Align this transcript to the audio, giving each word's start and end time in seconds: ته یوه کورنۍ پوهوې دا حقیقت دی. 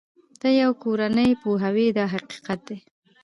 ته 0.39 0.47
یوه 0.61 0.75
کورنۍ 0.83 1.31
پوهوې 1.41 1.87
دا 1.97 2.05
حقیقت 2.13 2.59
دی. 2.67 2.77